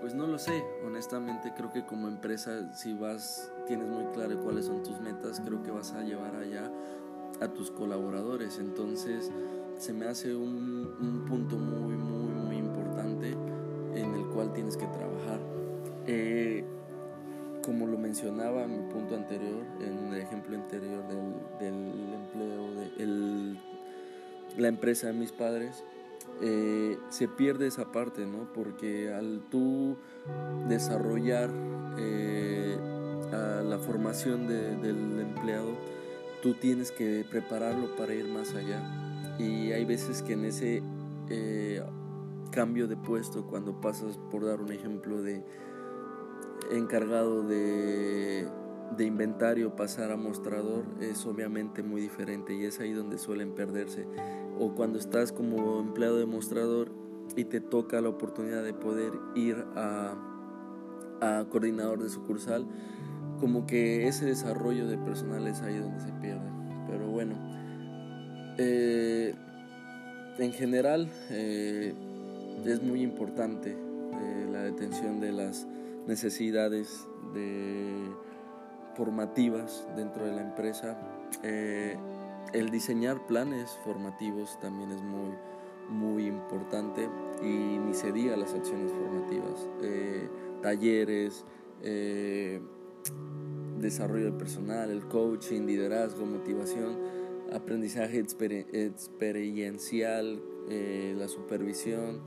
pues 0.00 0.14
no 0.14 0.26
lo 0.26 0.38
sé, 0.38 0.62
honestamente 0.84 1.52
creo 1.56 1.72
que 1.72 1.84
como 1.84 2.08
empresa 2.08 2.72
si 2.74 2.92
vas, 2.92 3.50
tienes 3.66 3.88
muy 3.88 4.04
claro 4.12 4.40
cuáles 4.40 4.66
son 4.66 4.82
tus 4.82 5.00
metas, 5.00 5.40
creo 5.44 5.62
que 5.62 5.70
vas 5.70 5.92
a 5.92 6.02
llevar 6.02 6.36
allá 6.36 6.70
a 7.40 7.48
tus 7.48 7.70
colaboradores, 7.70 8.58
entonces 8.58 9.30
se 9.78 9.92
me 9.92 10.06
hace 10.06 10.34
un, 10.34 11.24
punto 11.28 11.56
muy, 11.56 11.96
muy, 11.96 12.32
muy 12.32 12.56
importante 12.56 13.32
en 13.94 14.14
el 14.14 14.26
cual 14.28 14.52
tienes 14.52 14.76
que 14.76 14.86
trabajar. 14.86 15.40
Eh, 16.06 16.64
como 17.62 17.86
lo 17.86 17.98
mencionaba 17.98 18.62
en 18.62 18.86
mi 18.86 18.92
punto 18.92 19.16
anterior, 19.16 19.64
en 19.80 20.12
el 20.12 20.20
ejemplo 20.20 20.56
anterior 20.56 21.02
del, 21.58 22.14
empleo 22.14 22.74
de 22.96 23.56
la 24.56 24.68
empresa 24.68 25.08
de 25.08 25.12
mis 25.14 25.32
padres, 25.32 25.82
eh, 26.42 26.98
se 27.08 27.28
pierde 27.28 27.66
esa 27.66 27.92
parte, 27.92 28.26
¿no? 28.26 28.52
Porque 28.52 29.12
al 29.12 29.42
tú 29.50 29.96
desarrollar 30.68 31.50
eh, 31.98 32.76
la 33.64 33.78
formación 33.78 34.46
del 34.46 35.20
empleado, 35.20 35.76
tú 36.42 36.54
tienes 36.54 36.92
que 36.92 37.24
prepararlo 37.28 37.96
para 37.96 38.14
ir 38.14 38.28
más 38.28 38.54
allá. 38.54 38.82
Y 39.38 39.72
hay 39.72 39.84
veces 39.84 40.22
que 40.22 40.34
en 40.34 40.44
ese 40.44 40.82
eh, 41.28 41.82
cambio 42.50 42.86
de 42.86 42.96
puesto, 42.96 43.46
cuando 43.46 43.80
pasas, 43.80 44.18
por 44.30 44.44
dar 44.44 44.60
un 44.60 44.72
ejemplo, 44.72 45.22
de 45.22 45.44
encargado 46.70 47.42
de, 47.42 48.48
de 48.96 49.04
inventario 49.04 49.74
pasar 49.74 50.12
a 50.12 50.16
mostrador, 50.16 50.84
es 51.00 51.26
obviamente 51.26 51.82
muy 51.82 52.00
diferente 52.00 52.54
y 52.54 52.64
es 52.64 52.80
ahí 52.80 52.92
donde 52.92 53.18
suelen 53.18 53.52
perderse 53.54 54.06
o 54.58 54.74
cuando 54.74 54.98
estás 54.98 55.32
como 55.32 55.80
empleado 55.80 56.18
demostrador 56.18 56.90
y 57.34 57.44
te 57.44 57.60
toca 57.60 58.00
la 58.00 58.08
oportunidad 58.08 58.62
de 58.62 58.72
poder 58.72 59.12
ir 59.34 59.56
a, 59.74 60.14
a 61.20 61.44
coordinador 61.50 62.02
de 62.02 62.08
sucursal, 62.08 62.66
como 63.40 63.66
que 63.66 64.06
ese 64.06 64.24
desarrollo 64.26 64.86
de 64.86 64.96
personal 64.98 65.46
es 65.46 65.60
ahí 65.62 65.76
donde 65.76 66.00
se 66.00 66.12
pierde. 66.12 66.48
Pero 66.88 67.08
bueno, 67.08 67.34
eh, 68.58 69.34
en 70.38 70.52
general 70.52 71.10
eh, 71.30 71.92
es 72.64 72.82
muy 72.82 73.02
importante 73.02 73.72
eh, 73.72 74.48
la 74.50 74.62
detención 74.62 75.20
de 75.20 75.32
las 75.32 75.66
necesidades 76.06 77.06
de 77.34 77.92
formativas 78.96 79.86
dentro 79.96 80.24
de 80.24 80.32
la 80.32 80.42
empresa. 80.42 80.96
El 82.52 82.70
diseñar 82.70 83.26
planes 83.26 83.76
formativos 83.84 84.58
también 84.60 84.92
es 84.92 85.02
muy, 85.02 85.32
muy 85.88 86.26
importante 86.26 87.08
y 87.42 87.78
ni 87.78 87.94
se 87.94 88.12
diga 88.12 88.36
las 88.36 88.54
acciones 88.54 88.92
formativas, 88.92 89.68
eh, 89.82 90.28
talleres, 90.62 91.44
eh, 91.82 92.60
desarrollo 93.78 94.38
personal, 94.38 94.90
el 94.90 95.06
coaching, 95.06 95.62
liderazgo, 95.62 96.24
motivación, 96.24 96.96
aprendizaje 97.52 98.18
experiencial, 98.18 100.40
eh, 100.68 101.14
la 101.16 101.28
supervisión, 101.28 102.20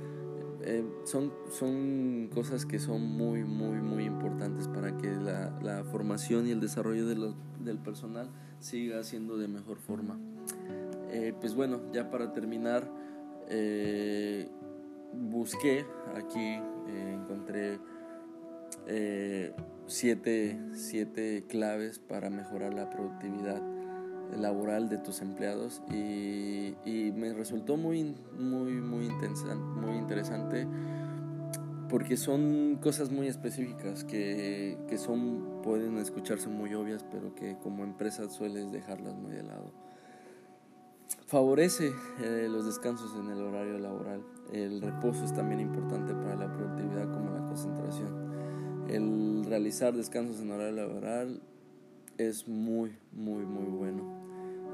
son, 1.05 1.31
son 1.49 2.29
cosas 2.33 2.65
que 2.65 2.79
son 2.79 3.01
muy, 3.01 3.43
muy, 3.43 3.77
muy 3.77 4.05
importantes 4.05 4.67
para 4.67 4.97
que 4.97 5.07
la, 5.15 5.57
la 5.61 5.83
formación 5.83 6.47
y 6.47 6.51
el 6.51 6.59
desarrollo 6.59 7.07
de 7.07 7.33
del 7.59 7.77
personal 7.77 8.29
siga 8.59 8.99
haciendo 8.99 9.37
de 9.37 9.47
mejor 9.47 9.77
forma. 9.77 10.19
Eh, 11.11 11.33
pues 11.39 11.55
bueno, 11.55 11.81
ya 11.91 12.09
para 12.11 12.33
terminar, 12.33 12.87
eh, 13.49 14.47
busqué 15.13 15.85
aquí, 16.15 16.59
eh, 16.87 17.17
encontré 17.19 17.79
siete, 19.87 20.59
siete, 20.73 21.45
claves 21.47 21.99
para 21.99 22.29
mejorar 22.29 22.73
la 22.73 22.89
productividad 22.89 23.61
laboral 24.37 24.89
de 24.89 24.97
tus 24.97 25.21
empleados 25.21 25.81
y, 25.91 26.75
me 27.15 27.33
resultó 27.33 27.75
muy, 27.75 28.15
muy, 28.37 28.73
muy, 28.73 29.09
muy 29.09 29.97
interesante 29.97 30.67
porque 31.89 32.17
son 32.17 32.77
cosas 32.81 33.11
muy 33.11 33.27
específicas 33.27 34.03
que, 34.03 34.77
que, 34.87 34.97
son, 34.97 35.61
pueden 35.63 35.97
escucharse 35.97 36.47
muy 36.47 36.73
obvias, 36.75 37.03
pero 37.11 37.33
que 37.35 37.57
como 37.57 37.83
empresa 37.83 38.29
sueles 38.29 38.71
dejarlas 38.71 39.15
muy 39.15 39.31
de 39.31 39.43
lado. 39.43 39.73
Favorece 41.25 41.91
eh, 42.21 42.47
los 42.49 42.65
descansos 42.65 43.15
en 43.15 43.29
el 43.29 43.41
horario 43.41 43.77
laboral. 43.79 44.23
El 44.51 44.81
reposo 44.81 45.25
es 45.25 45.33
también 45.33 45.59
importante 45.59 46.13
para 46.13 46.35
la 46.35 46.51
productividad 46.51 47.11
como 47.11 47.31
la 47.31 47.45
concentración. 47.45 48.87
El 48.87 49.45
realizar 49.45 49.93
descansos 49.93 50.41
en 50.41 50.51
horario 50.51 50.87
laboral 50.87 51.41
es 52.19 52.47
muy, 52.47 52.97
muy, 53.13 53.45
muy 53.45 53.65
bueno. 53.65 54.03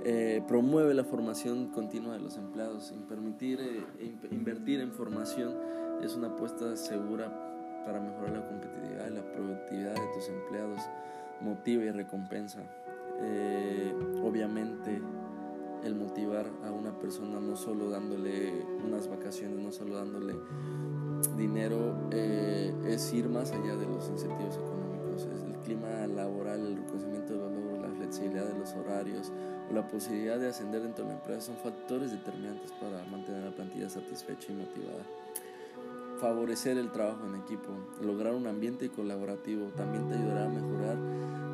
Eh, 0.03 0.43
promueve 0.47 0.93
la 0.93 1.03
formación 1.03 1.67
continua 1.67 2.13
de 2.13 2.19
los 2.19 2.37
empleados, 2.37 2.93
permitir 3.07 3.59
eh, 3.61 4.15
invertir 4.31 4.81
en 4.81 4.91
formación 4.91 5.55
es 6.03 6.15
una 6.15 6.27
apuesta 6.27 6.75
segura 6.75 7.83
para 7.85 7.99
mejorar 7.99 8.31
la 8.31 8.47
competitividad 8.47 9.09
y 9.09 9.13
la 9.13 9.31
productividad 9.31 9.93
de 9.93 10.13
tus 10.13 10.27
empleados, 10.27 10.81
motiva 11.41 11.83
y 11.83 11.91
recompensa. 11.91 12.59
Eh, 13.21 13.93
obviamente 14.23 15.01
el 15.83 15.95
motivar 15.95 16.47
a 16.63 16.71
una 16.71 16.97
persona 16.99 17.39
no 17.39 17.55
solo 17.55 17.91
dándole 17.91 18.65
unas 18.83 19.07
vacaciones, 19.07 19.59
no 19.59 19.71
solo 19.71 19.95
dándole 19.95 20.35
dinero, 21.37 22.09
es 22.11 23.13
ir 23.13 23.29
más 23.29 23.51
allá 23.51 23.75
de 23.75 23.85
los 23.85 24.09
incentivos 24.09 24.55
económicos. 24.55 24.74
Clima 25.65 26.07
laboral, 26.07 26.65
el 26.65 26.77
reconocimiento 26.77 27.33
de 27.33 27.39
los 27.39 27.51
logros, 27.51 27.81
la 27.81 27.95
flexibilidad 27.95 28.45
de 28.45 28.59
los 28.59 28.73
horarios 28.73 29.31
o 29.69 29.73
la 29.73 29.87
posibilidad 29.87 30.39
de 30.39 30.49
ascender 30.49 30.83
dentro 30.83 31.03
de 31.05 31.11
la 31.11 31.17
empresa 31.17 31.41
son 31.41 31.57
factores 31.57 32.11
determinantes 32.11 32.71
para 32.73 33.03
mantener 33.05 33.41
a 33.41 33.45
la 33.49 33.55
plantilla 33.55 33.89
satisfecha 33.89 34.51
y 34.51 34.55
motivada 34.55 35.03
favorecer 36.19 36.77
el 36.77 36.91
trabajo 36.91 37.25
en 37.27 37.35
equipo, 37.35 37.69
lograr 38.01 38.33
un 38.33 38.47
ambiente 38.47 38.89
colaborativo, 38.89 39.67
también 39.75 40.07
te 40.07 40.15
ayudará 40.15 40.45
a 40.45 40.49
mejorar 40.49 40.97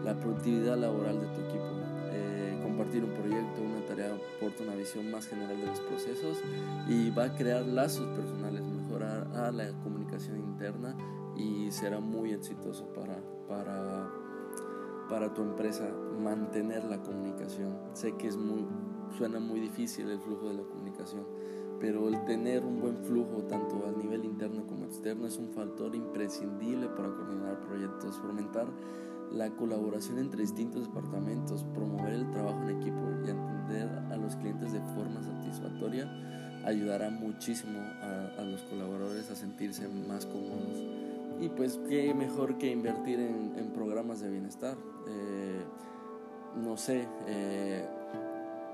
la 0.03 0.15
productividad 0.15 0.77
laboral 0.77 1.19
de 1.19 1.27
tu 1.27 1.41
equipo. 1.41 1.65
Eh, 2.13 2.59
compartir 2.63 3.03
un 3.03 3.11
proyecto, 3.11 3.61
una 3.61 3.85
tarea 3.85 4.13
aporta 4.37 4.63
una 4.63 4.75
visión 4.75 5.09
más 5.11 5.27
general 5.27 5.59
de 5.59 5.65
los 5.65 5.79
procesos 5.81 6.37
y 6.87 7.09
va 7.09 7.25
a 7.25 7.35
crear 7.35 7.65
lazos 7.65 8.07
personales, 8.15 8.61
mejorar 8.63 9.27
a 9.35 9.51
la 9.51 9.71
comunicación 9.83 10.37
interna 10.37 10.95
y 11.35 11.71
será 11.71 11.99
muy 11.99 12.31
exitoso 12.31 12.85
para, 12.93 13.17
para, 13.51 14.09
para 15.09 15.33
tu 15.33 15.41
empresa 15.41 15.89
mantener 16.23 16.85
la 16.85 17.01
comunicación. 17.01 17.77
Sé 17.93 18.13
que 18.13 18.27
es 18.27 18.37
muy, 18.37 18.65
suena 19.17 19.39
muy 19.39 19.59
difícil 19.59 20.09
el 20.09 20.19
flujo 20.19 20.47
de 20.47 20.53
la 20.53 20.63
comunicación 20.63 21.25
pero 21.81 22.07
el 22.07 22.23
tener 22.25 22.63
un 22.63 22.79
buen 22.79 22.95
flujo 23.03 23.41
tanto 23.49 23.87
a 23.87 23.91
nivel 23.99 24.23
interno 24.23 24.67
como 24.67 24.85
externo 24.85 25.25
es 25.25 25.37
un 25.37 25.49
factor 25.49 25.95
imprescindible 25.95 26.87
para 26.89 27.09
coordinar 27.09 27.59
proyectos, 27.61 28.19
fomentar 28.19 28.67
la 29.31 29.49
colaboración 29.55 30.19
entre 30.19 30.41
distintos 30.41 30.87
departamentos, 30.87 31.63
promover 31.73 32.13
el 32.13 32.29
trabajo 32.29 32.61
en 32.61 32.77
equipo 32.77 33.01
y 33.25 33.31
atender 33.31 33.89
a 34.11 34.15
los 34.17 34.35
clientes 34.35 34.73
de 34.73 34.81
forma 34.93 35.23
satisfactoria 35.23 36.07
ayudará 36.65 37.09
muchísimo 37.09 37.79
a, 37.79 38.43
los 38.43 38.61
colaboradores 38.63 39.31
a 39.31 39.35
sentirse 39.35 39.87
más 40.07 40.27
cómodos. 40.27 41.00
Y 41.41 41.49
pues 41.49 41.79
qué 41.89 42.13
mejor 42.13 42.59
que 42.59 42.71
invertir 42.71 43.19
en, 43.19 43.71
programas 43.73 44.19
de 44.19 44.29
bienestar. 44.29 44.77
Eh, 45.07 45.63
no 46.63 46.77
sé, 46.77 47.07
eh, 47.25 47.83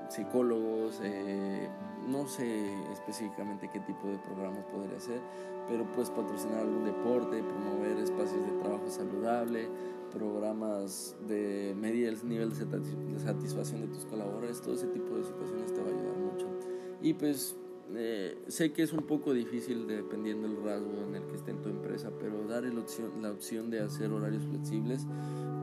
psicólogos, 0.10 1.00
eh, 1.02 1.70
no 2.08 2.28
sé 2.28 2.74
específicamente 2.92 3.70
qué 3.72 3.80
tipo 3.80 4.08
de 4.08 4.18
programas 4.18 4.66
podría 4.66 5.00
ser, 5.00 5.22
pero 5.70 5.86
puedes 5.94 6.10
patrocinar 6.10 6.60
algún 6.60 6.84
deporte, 6.84 7.42
promover 7.42 7.98
espacios 8.00 8.46
de 8.46 8.52
trabajo 8.60 8.90
saludable, 8.90 9.70
programas 10.12 11.16
de 11.26 11.74
medir 11.78 12.08
el 12.08 12.28
nivel 12.28 12.50
de 12.50 13.20
satisfacción 13.20 13.82
de 13.82 13.88
tus 13.88 14.06
colaboradores, 14.06 14.62
todo 14.62 14.76
ese 14.76 14.88
tipo 14.88 15.16
de 15.16 15.24
situaciones 15.24 15.74
te 15.74 15.82
va 15.82 15.88
a 15.88 15.92
ayudar 15.92 16.18
mucho. 16.18 16.48
Y 17.02 17.14
pues 17.14 17.56
eh, 17.96 18.38
sé 18.48 18.74
que 18.74 18.84
es 18.84 18.92
un 18.92 19.04
poco 19.04 19.34
difícil 19.34 19.88
dependiendo 19.88 20.48
del 20.48 20.64
rasgo 20.64 21.04
en 21.08 21.16
el 21.16 21.28
que 21.28 21.36
esté 21.36 21.52
en 21.52 21.62
tu 21.62 21.70
empresa, 21.70 22.12
pero 22.20 22.46
dar 22.48 22.64
la 22.64 23.32
opción 23.32 23.70
de 23.70 23.80
hacer 23.80 24.12
horarios 24.12 24.44
flexibles 24.44 25.08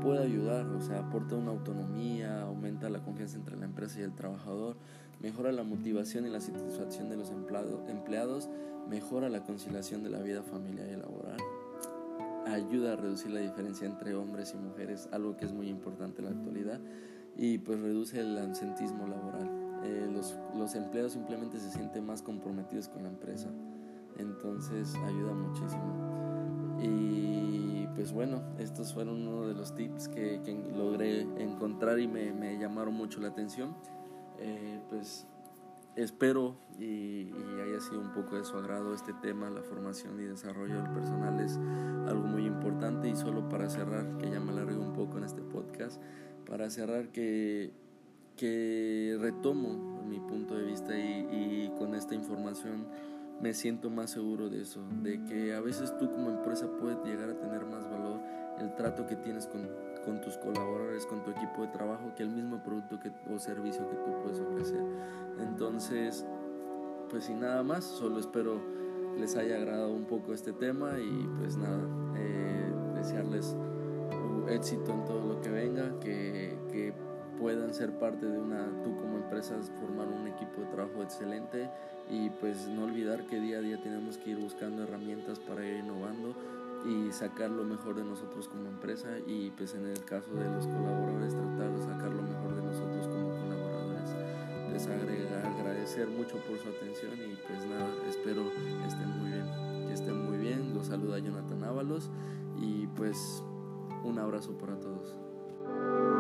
puede 0.00 0.22
ayudar, 0.22 0.66
o 0.66 0.80
sea, 0.80 1.00
aporta 1.00 1.34
una 1.34 1.50
autonomía, 1.50 2.42
aumenta 2.42 2.88
la 2.90 3.02
confianza 3.02 3.36
entre 3.36 3.56
la 3.56 3.64
empresa 3.64 4.00
y 4.00 4.02
el 4.02 4.14
trabajador, 4.14 4.76
mejora 5.20 5.52
la 5.52 5.64
motivación 5.64 6.26
y 6.26 6.30
la 6.30 6.40
satisfacción 6.40 7.08
de 7.08 7.16
los 7.16 7.30
empleados, 7.30 8.48
mejora 8.88 9.28
la 9.28 9.42
conciliación 9.44 10.02
de 10.02 10.10
la 10.10 10.20
vida 10.20 10.42
familiar 10.42 10.88
y 10.88 10.96
laboral, 10.96 11.38
ayuda 12.46 12.92
a 12.92 12.96
reducir 12.96 13.30
la 13.30 13.40
diferencia 13.40 13.86
entre 13.86 14.14
hombres 14.14 14.54
y 14.54 14.58
mujeres, 14.58 15.08
algo 15.12 15.36
que 15.36 15.46
es 15.46 15.52
muy 15.52 15.68
importante 15.68 16.20
en 16.20 16.26
la 16.26 16.32
actualidad, 16.32 16.80
y 17.36 17.58
pues 17.58 17.80
reduce 17.80 18.20
el 18.20 18.36
absentismo 18.38 19.06
laboral. 19.06 19.63
Eh, 19.84 20.08
los, 20.10 20.36
los 20.56 20.74
empleados 20.74 21.12
simplemente 21.12 21.58
se 21.60 21.70
sienten 21.70 22.06
más 22.06 22.22
comprometidos 22.22 22.88
con 22.88 23.02
la 23.02 23.08
empresa, 23.10 23.50
entonces 24.18 24.94
ayuda 24.96 25.34
muchísimo. 25.34 26.80
Y 26.80 27.86
pues 27.94 28.12
bueno, 28.12 28.42
estos 28.58 28.92
fueron 28.92 29.26
uno 29.26 29.46
de 29.46 29.54
los 29.54 29.74
tips 29.74 30.08
que, 30.08 30.40
que 30.42 30.52
logré 30.74 31.20
encontrar 31.42 32.00
y 32.00 32.08
me, 32.08 32.32
me 32.32 32.58
llamaron 32.58 32.94
mucho 32.94 33.20
la 33.20 33.28
atención. 33.28 33.76
Eh, 34.38 34.80
pues 34.88 35.26
espero 35.96 36.56
y, 36.78 37.30
haya 37.62 37.80
sido 37.80 38.00
un 38.00 38.12
poco 38.12 38.36
de 38.36 38.44
su 38.44 38.56
agrado 38.56 38.94
este 38.94 39.12
tema, 39.14 39.48
la 39.50 39.62
formación 39.62 40.20
y 40.20 40.24
desarrollo 40.24 40.82
del 40.82 40.90
personal 40.90 41.40
es 41.40 41.56
algo 42.08 42.26
muy 42.26 42.46
importante 42.46 43.08
y 43.08 43.16
solo 43.16 43.48
para 43.48 43.70
cerrar, 43.70 44.18
que 44.18 44.30
ya 44.30 44.40
me 44.40 44.52
alargué 44.52 44.76
un 44.76 44.92
poco 44.92 45.18
en 45.18 45.24
este 45.24 45.42
podcast, 45.42 46.02
para 46.46 46.68
cerrar 46.70 47.08
que, 47.10 47.72
que 48.36 49.16
retomo 49.20 50.02
mi 50.08 50.20
punto 50.20 50.54
de 50.54 50.64
vista 50.64 50.96
y, 50.98 51.28
y 51.30 51.72
con 51.78 51.94
esta 51.94 52.14
información 52.14 52.86
me 53.40 53.52
siento 53.52 53.90
más 53.90 54.10
seguro 54.10 54.48
de 54.48 54.62
eso, 54.62 54.80
de 55.02 55.22
que 55.24 55.54
a 55.54 55.60
veces 55.60 55.96
tú 55.98 56.10
como 56.10 56.30
empresa 56.30 56.68
puedes 56.78 56.98
llegar 57.04 57.30
a 57.30 57.38
tener 57.38 57.66
más 57.66 57.88
valor 57.90 58.20
el 58.60 58.74
trato 58.76 59.06
que 59.06 59.16
tienes 59.16 59.46
con 59.46 59.68
con 60.04 60.20
tus 60.20 60.36
colaboradores, 60.36 61.06
con 61.06 61.22
tu 61.22 61.30
equipo 61.30 61.62
de 61.62 61.68
trabajo, 61.68 62.12
que 62.16 62.22
el 62.22 62.30
mismo 62.30 62.62
producto 62.62 63.00
que, 63.00 63.10
o 63.32 63.38
servicio 63.38 63.88
que 63.88 63.96
tú 63.96 64.22
puedes 64.22 64.40
ofrecer. 64.40 64.82
Entonces, 65.40 66.24
pues 67.10 67.24
sin 67.24 67.40
nada 67.40 67.62
más, 67.62 67.84
solo 67.84 68.20
espero 68.20 68.60
les 69.18 69.36
haya 69.36 69.56
agradado 69.56 69.92
un 69.92 70.04
poco 70.04 70.32
este 70.32 70.52
tema 70.52 70.98
y 70.98 71.28
pues 71.38 71.56
nada, 71.56 71.80
eh, 72.16 72.72
desearles 72.96 73.56
éxito 74.48 74.92
en 74.92 75.04
todo 75.04 75.24
lo 75.24 75.40
que 75.40 75.50
venga, 75.50 75.98
que, 76.00 76.58
que 76.70 76.92
puedan 77.44 77.74
ser 77.74 77.92
parte 77.98 78.24
de 78.24 78.38
una, 78.38 78.64
tú 78.82 78.96
como 78.96 79.18
empresa, 79.18 79.54
formar 79.78 80.08
un 80.08 80.26
equipo 80.28 80.62
de 80.62 80.66
trabajo 80.68 81.02
excelente 81.02 81.68
y 82.08 82.30
pues 82.30 82.68
no 82.68 82.84
olvidar 82.84 83.26
que 83.26 83.38
día 83.38 83.58
a 83.58 83.60
día 83.60 83.78
tenemos 83.82 84.16
que 84.16 84.30
ir 84.30 84.38
buscando 84.38 84.84
herramientas 84.84 85.40
para 85.40 85.62
ir 85.62 85.80
innovando 85.80 86.34
y 86.86 87.12
sacar 87.12 87.50
lo 87.50 87.62
mejor 87.64 87.96
de 87.96 88.04
nosotros 88.04 88.48
como 88.48 88.70
empresa 88.70 89.08
y 89.26 89.50
pues 89.50 89.74
en 89.74 89.86
el 89.86 90.02
caso 90.06 90.32
de 90.32 90.48
los 90.48 90.66
colaboradores 90.66 91.34
tratar 91.34 91.70
de 91.70 91.82
sacar 91.82 92.10
lo 92.12 92.22
mejor 92.22 92.56
de 92.56 92.62
nosotros 92.62 93.08
como 93.08 93.28
colaboradores. 93.28 94.10
Les 94.72 94.86
agrega, 94.86 95.46
agradecer 95.46 96.08
mucho 96.08 96.38
por 96.48 96.56
su 96.56 96.70
atención 96.70 97.12
y 97.30 97.36
pues 97.46 97.66
nada, 97.66 97.90
espero 98.08 98.44
estén 98.86 99.18
muy 99.18 99.32
bien, 99.32 99.86
que 99.86 99.92
estén 99.92 100.24
muy 100.24 100.38
bien. 100.38 100.72
Los 100.72 100.86
saluda 100.86 101.18
Jonathan 101.18 101.62
Ábalos 101.62 102.08
y 102.58 102.86
pues 102.86 103.44
un 104.02 104.18
abrazo 104.18 104.56
para 104.56 104.80
todos. 104.80 106.13